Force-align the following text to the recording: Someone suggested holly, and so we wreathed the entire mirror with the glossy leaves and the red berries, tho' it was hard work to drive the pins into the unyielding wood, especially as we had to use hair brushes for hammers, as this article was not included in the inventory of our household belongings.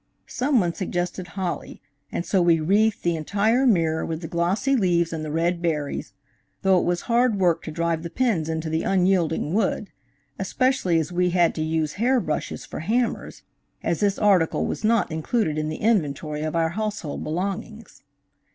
Someone 0.25 0.73
suggested 0.73 1.27
holly, 1.37 1.79
and 2.11 2.25
so 2.25 2.41
we 2.41 2.59
wreathed 2.59 3.03
the 3.03 3.15
entire 3.15 3.67
mirror 3.67 4.03
with 4.03 4.21
the 4.23 4.27
glossy 4.27 4.75
leaves 4.75 5.13
and 5.13 5.23
the 5.23 5.29
red 5.31 5.61
berries, 5.61 6.13
tho' 6.63 6.79
it 6.79 6.85
was 6.85 7.01
hard 7.01 7.35
work 7.39 7.61
to 7.61 7.69
drive 7.69 8.01
the 8.01 8.09
pins 8.09 8.49
into 8.49 8.67
the 8.67 8.81
unyielding 8.81 9.53
wood, 9.53 9.91
especially 10.39 10.97
as 10.97 11.11
we 11.11 11.29
had 11.29 11.53
to 11.53 11.61
use 11.61 11.93
hair 12.01 12.19
brushes 12.19 12.65
for 12.65 12.79
hammers, 12.79 13.43
as 13.83 13.99
this 13.99 14.17
article 14.17 14.65
was 14.65 14.83
not 14.83 15.11
included 15.11 15.55
in 15.59 15.69
the 15.69 15.75
inventory 15.77 16.41
of 16.41 16.55
our 16.55 16.69
household 16.69 17.23
belongings. 17.23 18.01